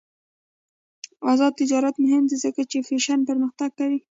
آزاد 1.31 1.53
تجارت 1.61 1.95
مهم 2.03 2.23
دی 2.29 2.37
ځکه 2.45 2.61
چې 2.71 2.85
فیشن 2.87 3.19
پرمختګ 3.29 3.69
کوي. 3.79 3.99